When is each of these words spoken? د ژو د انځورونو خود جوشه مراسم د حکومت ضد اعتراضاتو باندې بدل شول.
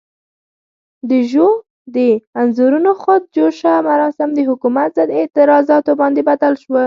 د 1.09 1.11
ژو 1.31 1.47
د 1.95 1.97
انځورونو 2.41 2.91
خود 3.01 3.21
جوشه 3.35 3.73
مراسم 3.89 4.29
د 4.33 4.39
حکومت 4.49 4.89
ضد 4.97 5.09
اعتراضاتو 5.19 5.91
باندې 6.01 6.21
بدل 6.29 6.53
شول. 6.63 6.79